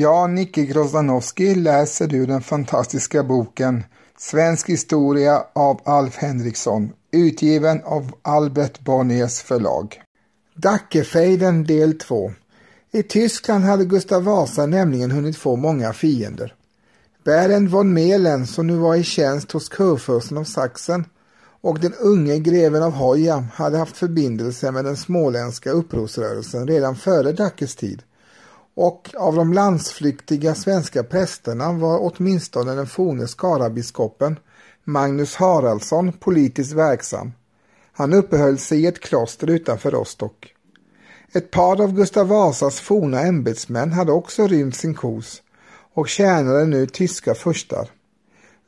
[0.00, 3.84] Ja, Nicke Grozdanowski läser du den fantastiska boken
[4.18, 10.02] Svensk historia av Alf Henriksson, utgiven av Albert Bonniers förlag.
[10.54, 12.32] Dackefejden del 2
[12.92, 16.54] I Tyskland hade Gustav Vasa nämligen hunnit få många fiender.
[17.24, 21.04] Berend von Melen, som nu var i tjänst hos kurfursten av Sachsen,
[21.60, 27.32] och den unge greven av Hoja hade haft förbindelse med den småländska upprorsrörelsen redan före
[27.32, 28.02] Dackes tid
[28.82, 34.38] och av de landsflyktiga svenska prästerna var åtminstone den forne Skarabiskopen
[34.84, 37.32] Magnus Haraldsson politiskt verksam.
[37.92, 40.54] Han uppehöll sig i ett kloster utanför Rostock.
[41.32, 45.42] Ett par av Gustav Vasas forna ämbetsmän hade också rymt sin kos
[45.94, 47.88] och tjänade nu tyska furstar.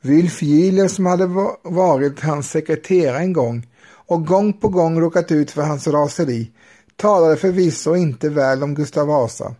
[0.01, 1.25] Wilf Gieler som hade
[1.63, 6.51] varit hans sekreterare en gång och gång på gång råkat ut för hans raseri
[6.95, 9.55] talade förvisso inte väl om Gustav Vasa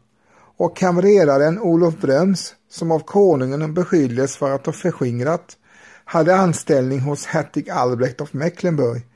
[0.57, 5.57] och kamreraren Olof Bröms, som av konungen beskylldes för att ha förskingrat,
[6.05, 9.07] hade anställning hos hertig Albrecht av Mecklenburg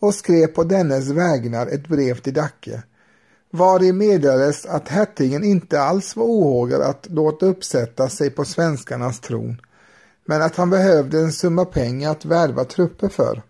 [0.00, 2.82] och skrev på dennes vägnar ett brev till Dacke,
[3.50, 9.60] vari meddelades att hertigen inte alls var ohågad att låta uppsätta sig på svenskarnas tron,
[10.24, 13.42] men att han behövde en summa pengar att värva trupper för.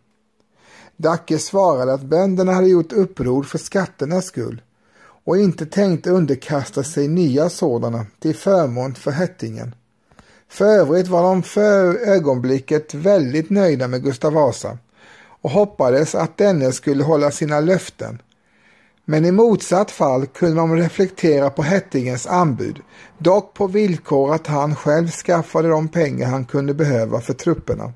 [0.97, 4.63] Dacke svarade att bönderna hade gjort uppror för skatternas skull
[5.25, 9.75] och inte tänkte underkasta sig nya sådana till förmån för Hettingen.
[10.49, 14.79] För övrigt var de för ögonblicket väldigt nöjda med Gustav Vasa
[15.43, 18.23] och hoppades att denne skulle hålla sina löften.
[19.05, 22.81] Men i motsatt fall kunde de reflektera på Hettingens anbud,
[23.19, 27.93] dock på villkor att han själv skaffade de pengar han kunde behöva för trupperna.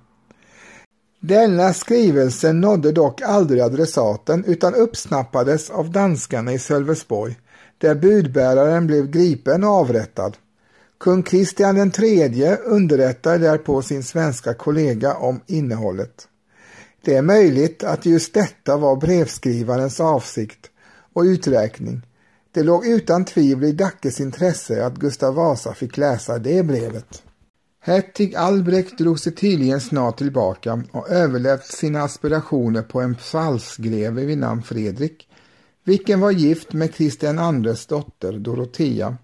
[1.21, 7.38] Denna skrivelse nådde dock aldrig adressaten utan uppsnappades av danskarna i Sölvesborg,
[7.78, 10.37] där budbäraren blev gripen och avrättad.
[11.00, 16.28] Kung Kristian III underrättade därpå sin svenska kollega om innehållet.
[17.04, 20.71] Det är möjligt att just detta var brevskrivarens avsikt
[21.12, 22.03] och uträkning.
[22.53, 27.22] Det låg utan tvivel i Dackes intresse att Gustav Vasa fick läsa det brevet.
[27.87, 34.39] Hertig Albrecht drog sig tydligen snart tillbaka och överlät sina aspirationer på en psalsgreve vid
[34.39, 35.29] namn Fredrik,
[35.85, 39.17] vilken var gift med Kristian Andres dotter Dorotea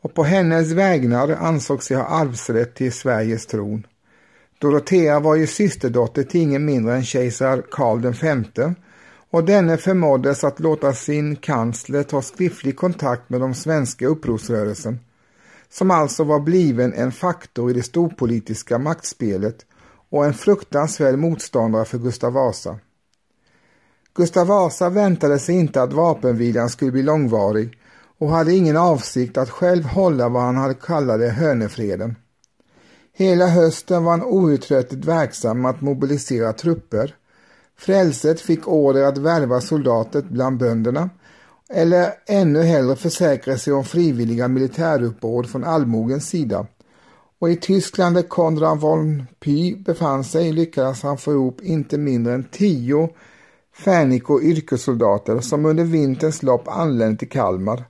[0.00, 3.86] och på hennes vägnar ansåg sig ha arvsrätt till Sveriges tron.
[4.58, 8.74] Dorotea var ju systerdotter till ingen mindre än kejsar Karl V
[9.30, 14.98] och denne förmåddes att låta sin kansler ta skriftlig kontakt med de svenska upprorsrörelsen
[15.70, 19.66] som alltså var bliven en faktor i det storpolitiska maktspelet
[20.10, 22.78] och en fruktansvärd motståndare för Gustav Vasa.
[24.14, 27.78] Gustav Vasa väntade sig inte att vapenvilan skulle bli långvarig
[28.18, 32.16] och hade ingen avsikt att själv hålla vad han hade kallade hönefreden.
[33.12, 37.14] Hela hösten var han outtröttligt verksam att mobilisera trupper.
[37.78, 41.10] Frälset fick order att värva soldater bland bönderna
[41.68, 46.66] eller ännu hellre försäkra sig om frivilliga militäruppbåd från allmogens sida.
[47.38, 52.34] Och i Tyskland där Konrad von Py befann sig lyckades han få ihop inte mindre
[52.34, 53.10] än tio
[53.84, 57.84] Färniko yrkessoldater som under vinterns lopp anlände till Kalmar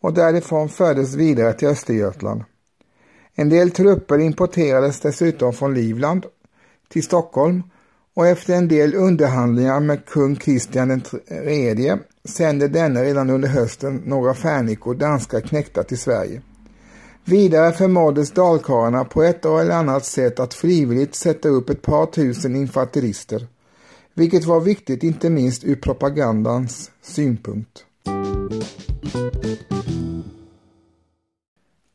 [0.00, 2.44] och därifrån fördes vidare till Östergötland.
[3.34, 6.26] En del trupper importerades dessutom från Livland
[6.88, 7.62] till Stockholm
[8.14, 14.34] och efter en del underhandlingar med kung Kristian III sände denne redan under hösten några
[14.34, 16.42] färnikor danska knäktar till Sverige.
[17.24, 22.56] Vidare förmåddes dalkarlarna på ett eller annat sätt att frivilligt sätta upp ett par tusen
[22.56, 23.46] infanterister,
[24.14, 27.84] vilket var viktigt inte minst ur propagandans synpunkt.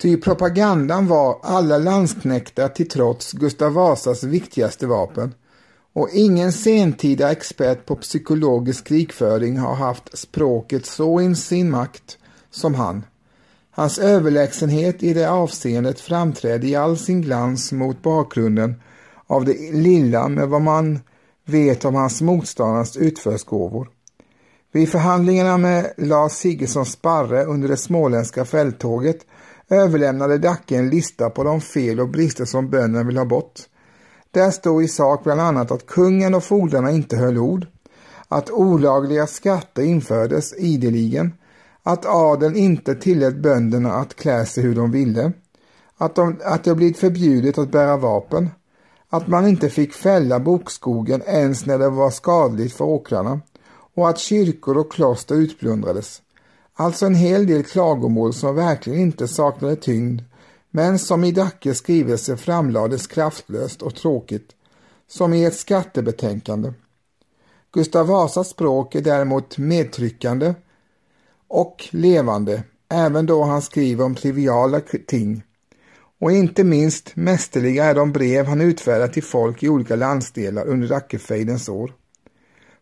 [0.02, 5.34] Ty propagandan var alla landsknäktar till trots Gustav Vasas viktigaste vapen
[5.98, 12.18] och ingen sentida expert på psykologisk krigföring har haft språket så i sin makt
[12.52, 13.06] som han.
[13.72, 18.82] Hans överlägsenhet i det avseendet framträdde i all sin glans mot bakgrunden
[19.28, 21.00] av det lilla med vad man
[21.46, 23.90] vet om hans motståndares utförsgåvor.
[24.72, 29.26] Vid förhandlingarna med Lars Sigurdsson Sparre under det småländska fälttåget
[29.70, 33.60] överlämnade Dacke en lista på de fel och brister som bönderna vill ha bort
[34.32, 37.68] där stod i sak bland annat att kungen och fogdarna inte höll ord,
[38.28, 41.34] att olagliga skatter infördes ideligen,
[41.84, 45.32] att adeln inte tillät bönderna att klä sig hur de ville,
[45.98, 48.50] att, de, att det blivit förbjudet att bära vapen,
[49.10, 53.42] att man inte fick fälla bokskogen ens när det var skadligt för åkrarna
[53.96, 56.22] och att kyrkor och kloster utplundrades.
[56.74, 60.22] Alltså en hel del klagomål som verkligen inte saknade tyngd,
[60.72, 64.50] men som i Dackes skrivelse framlades kraftlöst och tråkigt,
[65.08, 66.74] som i ett skattebetänkande.
[67.74, 70.54] Gustav Vasas språk är däremot medtryckande
[71.48, 75.44] och levande, även då han skriver om triviala ting.
[76.20, 80.88] Och inte minst mästerliga är de brev han utfärdar till folk i olika landsdelar under
[80.88, 81.94] Dackefejdens år.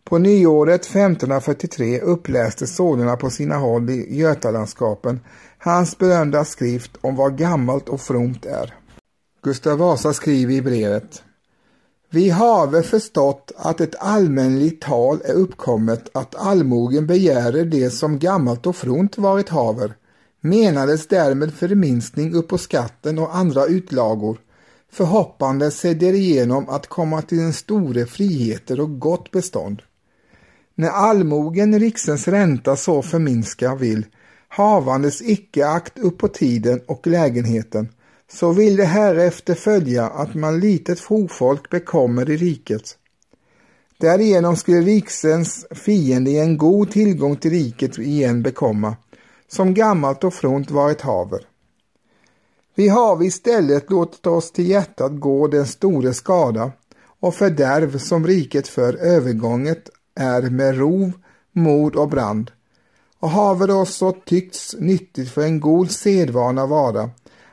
[0.04, 5.20] På nyåret 1543 upplästes sålunda på sina håll i Götalandskapen
[5.66, 8.74] hans berömda skrift om vad gammalt och fromt är.
[9.44, 11.24] Gustav Vasa skriver i brevet
[12.10, 18.66] Vi have förstått att ett allmänligt tal är uppkommet att allmogen begärer det som gammalt
[18.66, 19.94] och fromt varit haver,
[20.42, 24.38] menades därmed förminskning upp på skatten och andra utlagor,
[24.92, 29.82] förhoppande sig därigenom att komma till en store friheter och gott bestånd.
[30.76, 34.06] När allmogen riksens ränta så förminska vill,
[34.56, 37.90] havandes icke akt upp på tiden och lägenheten,
[38.32, 42.98] så vill det härefter följa att man litet fofolk bekommer i riket.
[43.98, 48.96] Därigenom skulle riksens fiende i en god tillgång till riket igen bekomma,
[49.48, 51.48] som gammalt och front varit haver.
[52.76, 56.72] Vi har istället låtit oss till hjärtat gå den store skada
[57.20, 61.12] och fördärv som riket för övergånget är med rov,
[61.52, 62.52] mord och brand.
[63.26, 67.10] Och haver oss så tyckts nyttigt för en god sedvana vara,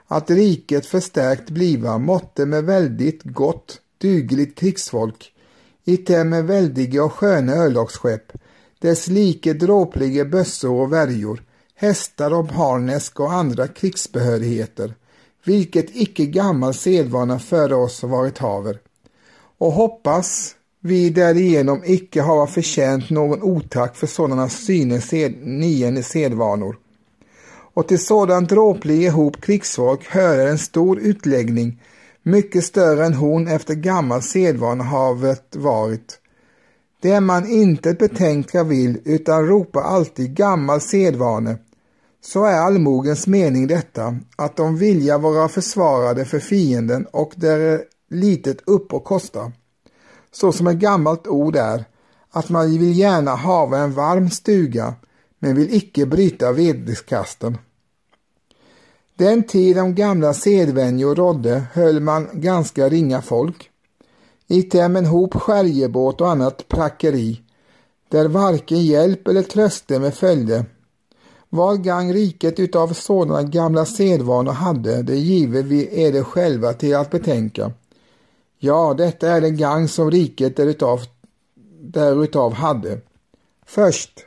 [0.06, 5.32] att riket förstärkt bliva måtte med väldigt gott, dugligt krigsfolk,
[5.84, 8.32] i med väldiga och sköna örlogsskepp,
[8.78, 11.42] dess like dråplige bössor och värjor,
[11.74, 14.94] hästar och harnesk och andra krigsbehörigheter,
[15.44, 18.78] vilket icke gammal sedvana före oss varit haver.
[19.58, 26.76] Och hoppas vi därigenom icke hava förtjänt någon otack för sådana synes sed, nionde sedvanor.
[27.74, 31.82] Och till sådant dråplig ihop krigsfolk hörer en stor utläggning,
[32.22, 36.18] mycket större än hon efter gammal sedvana havet varit.
[37.00, 41.56] Det man inte betänka vill utan ropa alltid gammal sedvane,
[42.24, 48.60] så är allmogens mening detta, att de vilja vara försvarade för fienden och där litet
[48.66, 49.52] upp och kosta
[50.32, 51.84] så som ett gammalt ord är,
[52.30, 54.94] att man vill gärna hava en varm stuga,
[55.38, 57.58] men vill icke bryta vedeskasten.
[59.16, 63.70] Den tid de gamla sedvänjor rådde höll man ganska ringa folk.
[64.46, 67.40] I en hop skärjebåt och annat prackeri,
[68.08, 70.64] där varken hjälp eller tröste med följde.
[71.48, 77.10] Vad gang riket utav sådana gamla sedvanor hade, det giver vi er själva till att
[77.10, 77.72] betänka.
[78.64, 81.00] Ja, detta är den gang som riket därutav,
[81.80, 83.00] därutav hade.
[83.66, 84.26] Först,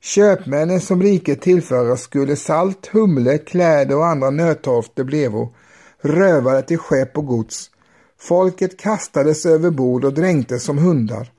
[0.00, 5.54] köpmännen som riket tillföra skulle salt, humle, kläder och andra nödtorfter blevo,
[6.00, 7.70] rövade till skepp och gods.
[8.18, 11.32] Folket kastades över bord och dränktes som hundar.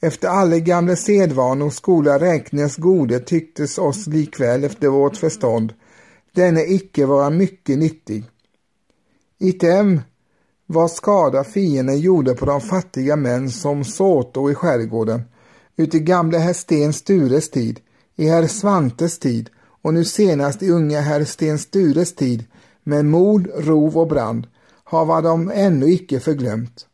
[0.00, 5.74] Efter alla gamla sedvanor skola räknas gode tycktes oss likväl efter vårt förstånd,
[6.32, 8.24] denne icke vara mycket nyttig.
[9.38, 10.00] Item
[10.66, 15.22] vad skada fienden gjorde på de fattiga män som såto i skärgården,
[15.76, 17.80] uti gamle herr Sten Stures tid,
[18.16, 19.50] i herr Svantes tid
[19.82, 22.44] och nu senast i unga herr Sten Stures tid
[22.82, 24.46] med mord, rov och brand,
[24.84, 26.86] hava de ännu icke förglömt.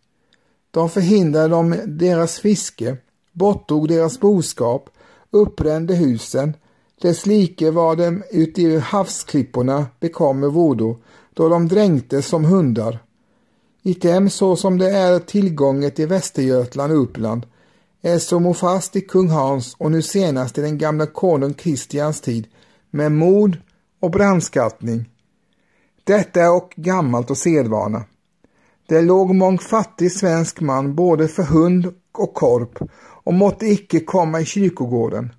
[0.70, 2.96] De förhindrade dem deras fiske,
[3.32, 4.90] borttog deras boskap,
[5.30, 6.54] upprände husen,
[7.02, 10.96] dess like var dem uti havsklipporna bekommer vodo,
[11.34, 12.98] då de dränktes som hundar
[13.84, 17.46] Item så som det är tillgånget i Västergötland och Uppland
[18.02, 22.46] är som fast i kung Hans och nu senast i den gamla konung Kristians tid
[22.90, 23.56] med mod
[24.00, 25.08] och brandskattning.
[26.04, 28.04] Detta är och gammalt och sedvana.
[28.88, 32.78] Det låg mång fattig svensk man både för hund och korp
[33.24, 35.32] och måtte icke komma i kyrkogården.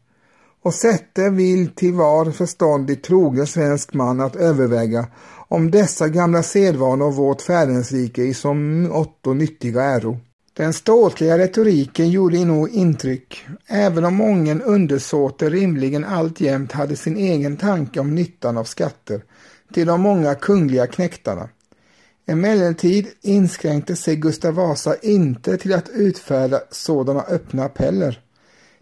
[0.64, 5.08] Och sätte vill till var förståndig trogen svensk man att överväga
[5.48, 10.20] om dessa gamla sedvanor vårt fädernesrike i som åtto nyttiga äro.
[10.54, 17.58] Den ståtliga retoriken gjorde nog intryck, även om mången undersåter rimligen alltjämt hade sin egen
[17.58, 19.24] tanke om nyttan av skatter
[19.74, 21.50] till de många kungliga knäktarna.
[22.28, 28.20] Emellertid inskränkte sig Gustav Vasa inte till att utfärda sådana öppna appeller.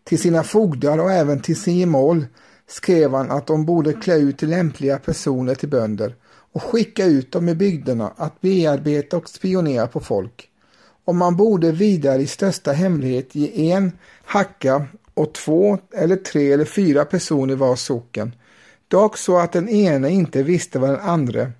[0.03, 2.25] Till sina fogdar och även till sin gemål
[2.67, 6.15] skrev han att de borde klä ut lämpliga personer till bönder
[6.53, 10.49] och skicka ut dem i bygderna att bearbeta och spionera på folk.
[11.05, 13.91] Och man borde vidare i största hemlighet ge en
[14.25, 18.35] hacka och två eller tre eller fyra personer var socken,
[18.87, 21.51] dock så att den ene inte visste vad den andre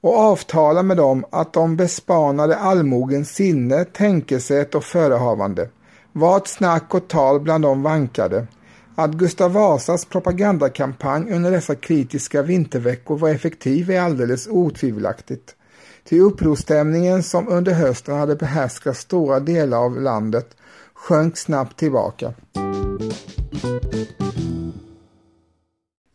[0.00, 5.68] och avtala med dem att de bespanade allmogens sinne, tänkesätt och förehavande.
[6.12, 8.46] Vart snack och tal bland dem vankade.
[8.94, 15.54] Att Gustav Vasas propagandakampanj under dessa kritiska vinterveckor var effektiv är alldeles otvivelaktigt.
[16.04, 20.56] Till upprorsstämningen som under hösten hade behärskat stora delar av landet
[20.94, 22.34] sjönk snabbt tillbaka.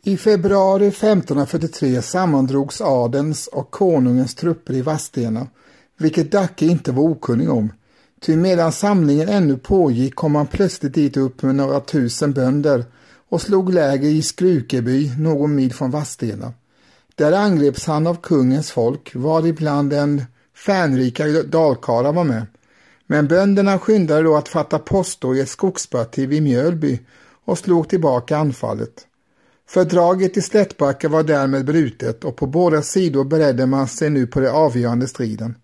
[0.03, 5.47] I februari 1543 sammandrogs adens och konungens trupper i Vadstena,
[5.97, 7.71] vilket Dacke inte var okunnig om.
[8.21, 12.85] Ty medan samlingen ännu pågick kom han plötsligt dit upp med några tusen bönder
[13.29, 16.53] och slog läger i Skrukeby, någon mil från Vadstena.
[17.15, 20.23] Där angreps han av kungens folk, var ibland en
[20.55, 22.45] fänrika dalkarlar var med.
[23.07, 26.99] Men bönderna skyndade då att fatta posto i ett skogsparti vid Mjölby
[27.45, 29.07] och slog tillbaka anfallet.
[29.69, 34.39] Fördraget i Slättbacka var därmed brutet och på båda sidor beredde man sig nu på
[34.39, 35.55] den avgörande striden.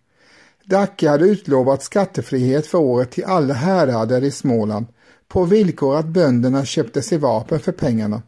[0.66, 4.86] Dacke hade utlovat skattefrihet för året till alla härader i Småland
[5.28, 8.22] på villkor att bönderna köpte sig vapen för pengarna.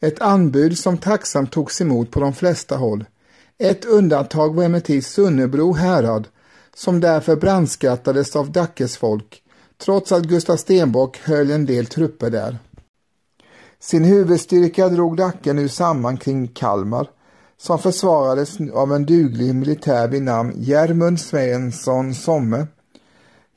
[0.00, 3.04] Ett anbud som tacksamt togs emot på de flesta håll.
[3.58, 6.28] Ett undantag var emellertid Sunnebro härad
[6.74, 9.42] som därför brandskattades av Dackes folk
[9.78, 12.58] trots att Gustav Stenbock höll en del trupper där.
[13.80, 17.10] Sin huvudstyrka drog Dacke nu samman kring Kalmar
[17.58, 22.66] som försvarades av en duglig militär vid namn Germund Svensson Somme.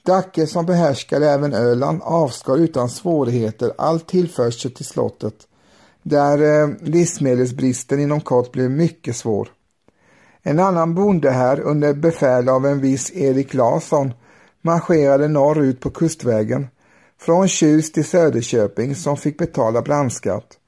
[0.05, 5.35] Dacke som behärskade även Öland avskar utan svårigheter all tillförsel till slottet
[6.03, 9.49] där eh, livsmedelsbristen inom kort blev mycket svår.
[10.41, 14.13] En annan bonde här under befäl av en viss Erik Larsson
[14.61, 16.67] marscherade norrut på kustvägen
[17.19, 20.58] från Tjus till Söderköping som fick betala brandskatt.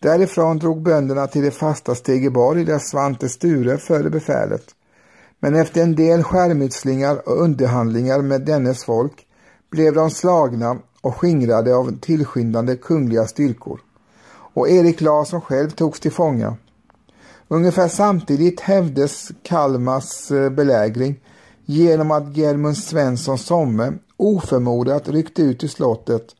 [0.00, 4.64] Därifrån drog bönderna till det fasta Stegeborg där Svante Sture förde befälet.
[5.40, 9.26] Men efter en del skärmytslingar och underhandlingar med dennes folk
[9.70, 13.80] blev de slagna och skingrade av tillskyndande kungliga styrkor.
[14.54, 16.56] Och Erik Larsson själv togs till fånga.
[17.48, 21.20] Ungefär samtidigt hävdes Kalmars eh, belägring
[21.64, 26.34] genom att Germund Svensson Somme oförmodat ryckte ut ur slottet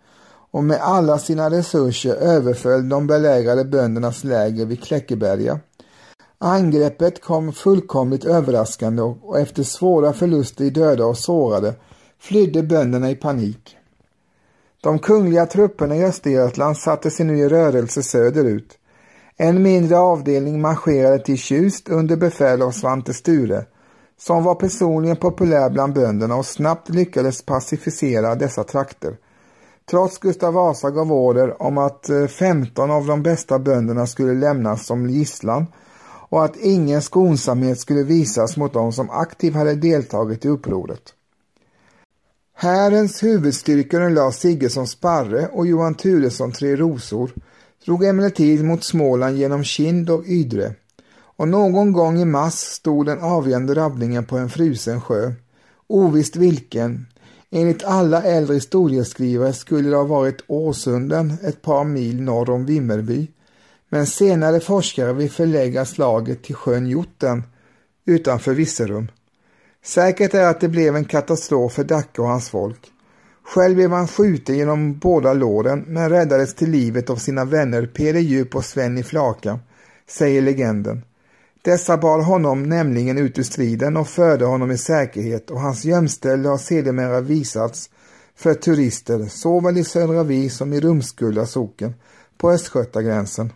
[0.50, 5.60] och med alla sina resurser överföll de belägrade böndernas läger vid Kläckeberga.
[6.38, 11.74] Angreppet kom fullkomligt överraskande och efter svåra förluster i döda och sårade
[12.20, 13.76] flydde bönderna i panik.
[14.82, 18.78] De kungliga trupperna i Östergötland satte sig nu i rörelse söderut.
[19.36, 23.64] En mindre avdelning marscherade till Tjust under befäl av Svante Sture
[24.20, 29.16] som var personligen populär bland bönderna och snabbt lyckades pacificera dessa trakter.
[29.90, 34.86] Trots Gustav Vasa gav order om att eh, 15 av de bästa bönderna skulle lämnas
[34.86, 35.66] som gisslan
[36.28, 41.14] och att ingen skonsamhet skulle visas mot dem som aktivt hade deltagit i upproret.
[42.54, 47.30] Härens huvudstyrkor Lars Siggesson Sparre och Johan Turesson Tre Rosor
[47.84, 50.74] drog emellertid mot Småland genom Kind och Ydre
[51.38, 55.32] och någon gång i mars stod den avgörande rabbningen på en frusen sjö.
[55.86, 57.06] Ovisst vilken.
[57.50, 63.30] Enligt alla äldre historieskrivare skulle det ha varit Åsunden ett par mil norr om Vimmerby.
[63.88, 67.42] Men senare forskare vill förlägga slaget till sjön Jotten
[68.06, 69.08] utanför Visserum.
[69.84, 72.92] Säkert är att det blev en katastrof för Dacke och hans folk.
[73.42, 78.20] Själv blev han skjuten genom båda låren men räddades till livet av sina vänner Peder
[78.20, 79.58] Djup och Sven i Flaka,
[80.08, 81.02] säger legenden.
[81.68, 86.48] Dessa bar honom nämligen ut ur striden och förde honom i säkerhet och hans gömställe
[86.48, 87.90] har sedermera visats
[88.36, 91.94] för turister såväl i Södra Vi som i Rumskulla socken
[92.38, 93.52] på östgötagränsen.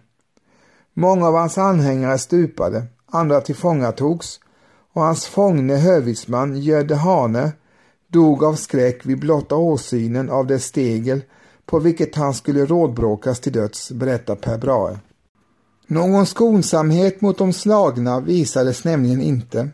[0.94, 4.40] Många av hans anhängare stupade, andra tillfångatogs
[4.92, 7.52] och hans fångne hövitsman Gödde Hane
[8.08, 11.20] dog av skräck vid blotta åsynen av det stegel
[11.66, 14.98] på vilket han skulle rådbråkas till döds, berättar Per Brahe.
[15.86, 19.68] Någon skonsamhet mot de slagna visades nämligen inte.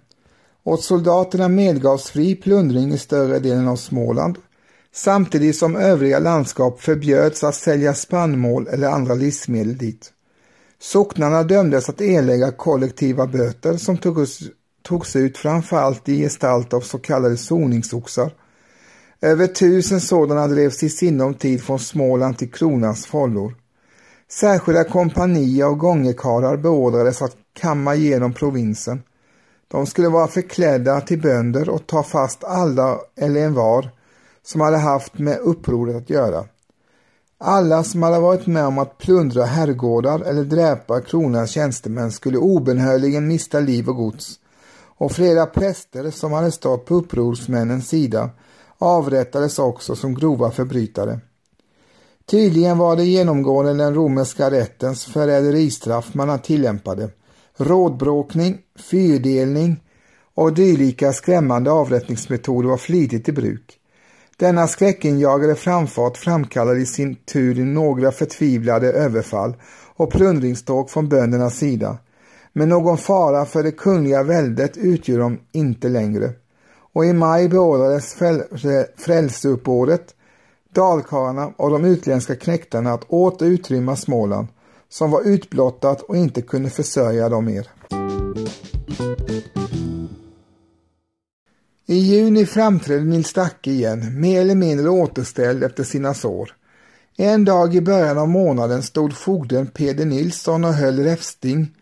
[0.64, 4.38] Åt soldaterna medgavs fri plundring i större delen av Småland
[4.94, 10.12] samtidigt som övriga landskap förbjöds att sälja spannmål eller andra livsmedel dit.
[10.80, 14.40] Socknarna dömdes att erlägga kollektiva böter som togs,
[14.82, 18.32] togs ut framförallt i gestalt av så kallade soningsoxar.
[19.20, 23.54] Över tusen sådana drevs i sinom tid från Småland till kronans follor.
[24.30, 29.02] Särskilda kompanier och gångekarlar beordrades att kamma igenom provinsen.
[29.68, 33.90] De skulle vara förklädda till bönder och ta fast alla eller en var
[34.42, 36.44] som hade haft med upproret att göra.
[37.38, 43.28] Alla som hade varit med om att plundra herrgårdar eller dräpa kronans tjänstemän skulle obenhörligen
[43.28, 44.40] mista liv och gods
[44.98, 48.30] och flera präster som hade stått på upprorsmännens sida
[48.78, 51.20] avrättades också som grova förbrytare.
[52.30, 57.08] Tydligen var det genomgående den romerska rättens förräderistraff man tillämpade.
[57.56, 58.58] Rådbråkning,
[58.90, 59.82] fyrdelning
[60.34, 63.78] och dylika skrämmande avrättningsmetoder var flitigt i bruk.
[64.36, 69.54] Denna skräckinjagande framfart framkallade i sin tur några förtvivlade överfall
[69.96, 71.98] och plundringståg från böndernas sida.
[72.52, 76.30] Men någon fara för det kungliga väldet utgör de inte längre.
[76.92, 78.16] Och i maj beordrades
[78.96, 80.14] frälseuppbådet,
[80.74, 84.48] dalkarlarna och de utländska knäktarna att åter utrymma Småland,
[84.88, 87.68] som var utblottat och inte kunde försörja dem mer.
[91.86, 96.54] I juni framträdde Nils Dacke igen, mer eller mindre återställd efter sina sår.
[97.16, 101.74] En dag i början av månaden stod fogden Peder Nilsson och höll räfsting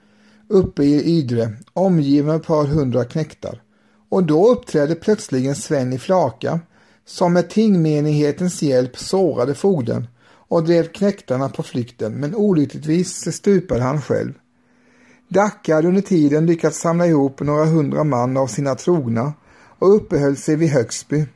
[0.48, 3.62] uppe i Ydre, omgiven av ett par hundra knäktar.
[4.08, 6.60] Och då uppträdde plötsligen Sven i Flaka,
[7.06, 10.06] som med tingmenighetens hjälp sårade fogden
[10.48, 14.32] och drev knäktarna på flykten, men olyckligtvis stupade han själv.
[15.28, 19.32] Dacke hade under tiden lyckats samla ihop några hundra man av sina trogna
[19.78, 21.26] och uppehöll sig vid Högsby,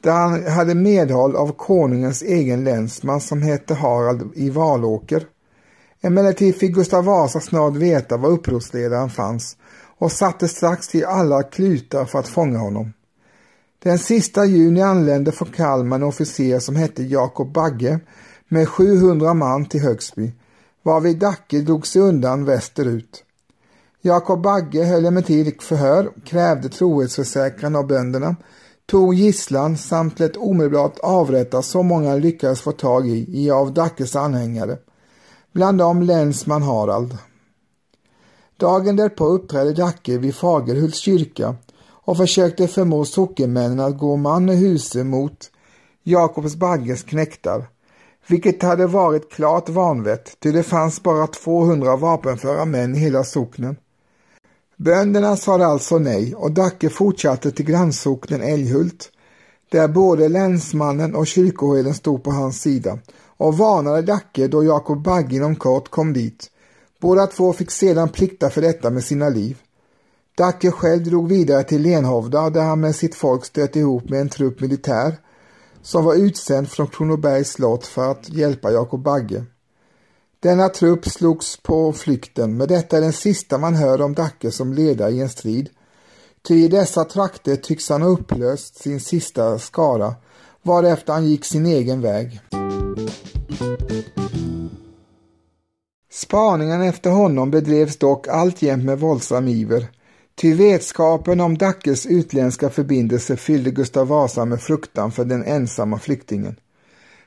[0.00, 5.26] där han hade medhåll av konungens egen länsman som hette Harald i Valåker.
[6.00, 9.56] Emellertid fick Gustav Vasa snart veta var upprorsledaren fanns
[9.98, 12.92] och satte strax till alla klutar för att fånga honom.
[13.82, 18.00] Den sista juni anlände från Kalmar en officer som hette Jakob Bagge
[18.48, 20.32] med 700 man till Högsby,
[20.82, 23.24] varvid Dacke drog sig undan västerut.
[24.02, 28.36] Jakob Bagge höll emellertid förhör, krävde trohetsförsäkran av bönderna,
[28.86, 34.16] tog gisslan samt lät omedelbart avrätta så många lyckades få tag i, i av Dackes
[34.16, 34.78] anhängare,
[35.52, 37.18] bland dem länsman Harald.
[38.56, 41.56] Dagen därpå uppträdde Dacke vid Fagerhults kyrka
[42.10, 45.50] och försökte förmå sockenmännen att gå man och huse mot
[46.02, 47.68] Jakobs Bagges knäktar,
[48.26, 53.76] vilket hade varit klart vanvett, ty det fanns bara 200 vapenföra män i hela socknen.
[54.76, 59.10] Bönderna sade alltså nej och Dacke fortsatte till grannsocknen Älghult
[59.68, 62.98] där både länsmannen och kyrkoherden stod på hans sida
[63.36, 66.50] och varnade Dacke då Jakob Bagge inom kort kom dit.
[67.00, 69.58] Båda två fick sedan plikta för detta med sina liv.
[70.36, 74.28] Dacke själv drog vidare till Lenhovda där han med sitt folk stötte ihop med en
[74.28, 75.16] trupp militär
[75.82, 79.44] som var utsänd från Kronobergs slott för att hjälpa Jakob Bagge.
[80.40, 84.72] Denna trupp slogs på flykten, men detta är den sista man hör om Dacke som
[84.72, 85.68] ledare i en strid.
[86.42, 90.14] Ty i dessa trakter tycks han ha upplöst sin sista skara,
[90.62, 92.40] varefter han gick sin egen väg.
[96.12, 99.88] Spaningen efter honom bedrevs dock alltjämt med våldsam iver,
[100.40, 106.56] ty vetskapen om Dackes utländska förbindelser fyllde Gustav Vasa med fruktan för den ensamma flyktingen.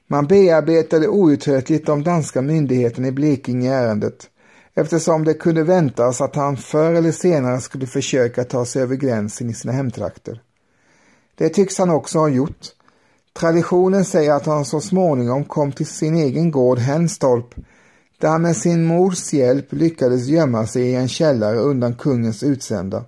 [0.07, 4.29] Man bearbetade outtröttligt de danska myndigheterna i Blekinge i ärendet
[4.73, 9.49] eftersom det kunde väntas att han förr eller senare skulle försöka ta sig över gränsen
[9.49, 10.41] i sina hemtrakter.
[11.35, 12.67] Det tycks han också ha gjort.
[13.33, 17.55] Traditionen säger att han så småningom kom till sin egen gård Henstorp
[18.23, 23.03] där han med sin mors hjälp lyckades gömma sig i en källare undan kungens utsända.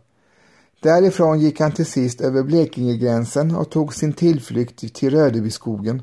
[0.80, 6.02] Därifrån gick han till sist över Blekingegränsen och tog sin tillflykt till Rödebyskogen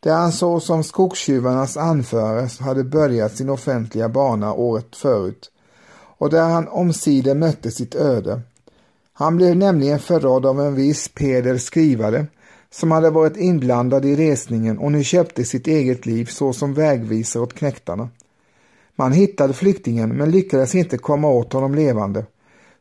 [0.00, 5.50] där han så som skogstjuvarnas anförare hade börjat sin offentliga bana året förut
[6.18, 8.40] och där han omsider mötte sitt öde.
[9.12, 12.26] Han blev nämligen förrådd av en viss Peder skrivare
[12.70, 17.54] som hade varit inblandad i resningen och nu köpte sitt eget liv såsom vägvisare åt
[17.54, 18.08] knäktarna.
[18.96, 22.26] Man hittade flyktingen men lyckades inte komma åt honom levande,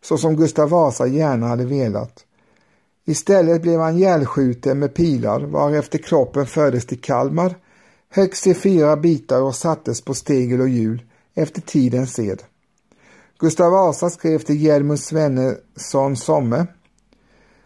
[0.02, 2.26] så som Gustav Vasa gärna hade velat.
[3.06, 7.56] Istället blev han ihjälskjuten med pilar varefter kroppen fördes till Kalmar,
[8.10, 11.02] högst i fyra bitar och sattes på stegel och hjul
[11.34, 12.44] efter tidens sed.
[13.40, 16.66] Gustav Vasa skrev till Hjelmus Svennesson Somme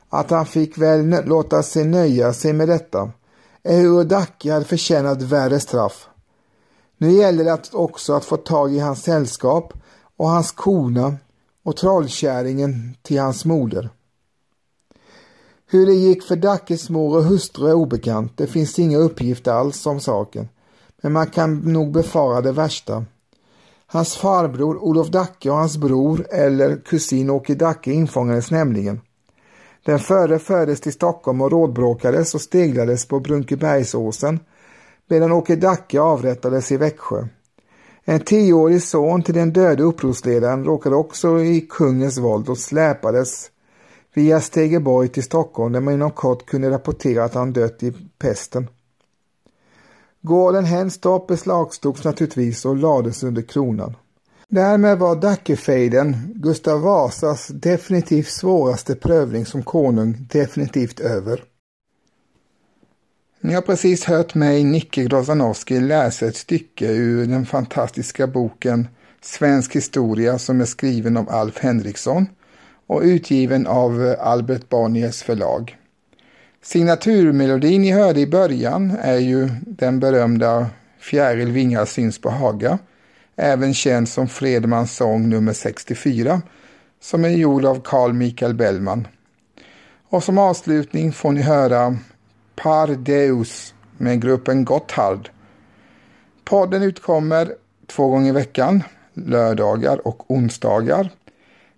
[0.10, 3.12] att han fick väl låta sig nöja sig med detta,
[3.64, 6.08] ehuru Dacke hade förtjänat värre straff.
[7.02, 9.74] Nu gäller det också att få tag i hans sällskap
[10.18, 11.18] och hans kona
[11.64, 13.90] och trollkärringen till hans moder.
[15.66, 18.38] Hur det gick för Dackes mor och hustru är obekant.
[18.38, 20.50] Det finns inga uppgifter alls om saken.
[21.02, 23.06] Men man kan nog befara det värsta.
[23.86, 29.02] Hans farbror Olof Dacke och hans bror eller kusin Åke Dacke infångades nämligen.
[29.86, 34.40] Den förre fördes till Stockholm och rådbråkades och steglades på Brunkebergsåsen
[35.10, 37.28] medan Åke Dacke avrättades i Växjö.
[38.04, 43.52] En tioårig son till den döde upprorsledaren råkade också i kungens våld och släpades
[44.14, 48.68] via Stegeborg till Stockholm där man inom kort kunde rapportera att han dött i pesten.
[50.22, 53.96] Gården Henstorp beslagtogs naturligtvis och lades under kronan.
[54.48, 61.44] Därmed var Dackefejden Gustav Vasas definitivt svåraste prövning som konung definitivt över.
[63.42, 68.88] Ni har precis hört mig, Nicke Grozanowski, läsa ett stycke ur den fantastiska boken
[69.22, 72.28] Svensk historia som är skriven av Alf Henriksson
[72.88, 75.78] och utgiven av Albert Bonniers förlag.
[76.62, 80.68] Signaturmelodin ni hörde i början är ju den berömda
[81.00, 82.80] Fjäril vingar syns på Haga,
[83.36, 86.42] även känd som Fredmans sång nummer 64,
[87.02, 89.08] som är gjord av Carl Michael Bellman.
[90.10, 91.98] Och som avslutning får ni höra
[92.62, 95.30] Par Deus med gruppen Gotthard.
[96.44, 97.56] Podden utkommer
[97.88, 101.10] två gånger i veckan, lördagar och onsdagar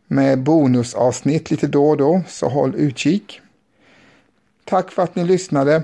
[0.08, 3.42] med bonusavsnitt lite då och då, så håll utkik.
[4.66, 5.84] Tack för att ni lyssnade.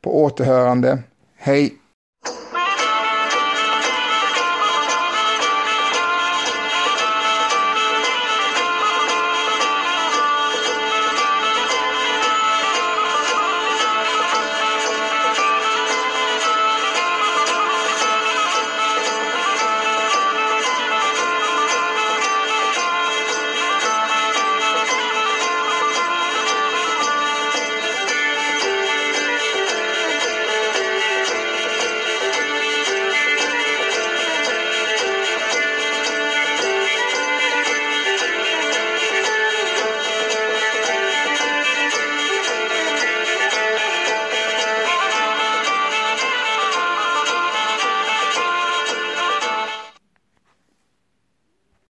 [0.00, 0.98] På återhörande.
[1.36, 1.74] Hej!